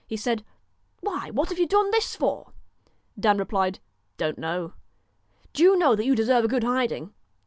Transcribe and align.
He 0.07 0.17
said:' 0.17 0.43
Why, 1.01 1.29
what 1.29 1.49
have 1.49 1.59
you 1.59 1.67
done 1.67 1.91
this 1.91 2.15
for?' 2.15 2.53
Dan 3.19 3.37
replied:' 3.37 3.77
Don't 4.17 4.39
know.' 4.39 4.73
* 5.15 5.53
Do 5.53 5.61
you 5.61 5.77
know 5.77 5.95
that 5.95 6.05
you 6.07 6.15
deserve 6.15 6.43
a 6.43 6.47
good 6.47 6.63
hiding.' 6.63 7.13